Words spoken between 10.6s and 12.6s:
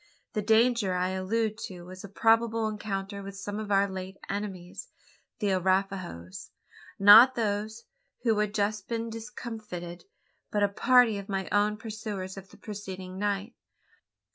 a party of my own pursuers of the